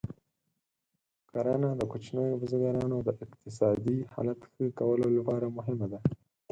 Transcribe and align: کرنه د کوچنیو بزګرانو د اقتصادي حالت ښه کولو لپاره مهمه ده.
کرنه 1.31 1.69
د 1.75 1.81
کوچنیو 1.91 2.39
بزګرانو 2.41 2.97
د 3.07 3.09
اقتصادي 3.25 3.97
حالت 4.13 4.39
ښه 4.51 4.63
کولو 4.79 5.07
لپاره 5.17 5.47
مهمه 5.57 5.87
ده. 5.91 5.99